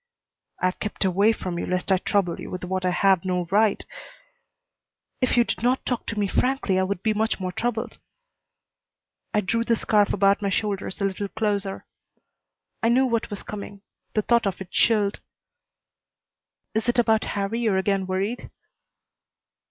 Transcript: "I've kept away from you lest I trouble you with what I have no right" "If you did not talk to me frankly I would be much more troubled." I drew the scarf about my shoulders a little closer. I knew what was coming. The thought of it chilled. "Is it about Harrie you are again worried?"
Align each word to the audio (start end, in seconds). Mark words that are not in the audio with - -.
"I've 0.59 0.79
kept 0.79 1.05
away 1.05 1.31
from 1.31 1.59
you 1.59 1.67
lest 1.67 1.91
I 1.91 1.99
trouble 1.99 2.41
you 2.41 2.49
with 2.49 2.63
what 2.63 2.85
I 2.87 2.89
have 2.89 3.23
no 3.23 3.45
right" 3.51 3.85
"If 5.21 5.37
you 5.37 5.43
did 5.43 5.61
not 5.61 5.85
talk 5.85 6.07
to 6.07 6.17
me 6.17 6.27
frankly 6.27 6.79
I 6.79 6.83
would 6.85 7.03
be 7.03 7.13
much 7.13 7.39
more 7.39 7.51
troubled." 7.51 7.99
I 9.31 9.41
drew 9.41 9.61
the 9.63 9.75
scarf 9.75 10.11
about 10.11 10.41
my 10.41 10.49
shoulders 10.49 11.01
a 11.01 11.05
little 11.05 11.27
closer. 11.27 11.85
I 12.81 12.89
knew 12.89 13.05
what 13.05 13.29
was 13.29 13.43
coming. 13.43 13.83
The 14.15 14.23
thought 14.23 14.47
of 14.47 14.59
it 14.59 14.71
chilled. 14.71 15.19
"Is 16.73 16.89
it 16.89 16.97
about 16.97 17.23
Harrie 17.35 17.59
you 17.59 17.73
are 17.73 17.77
again 17.77 18.07
worried?" 18.07 18.49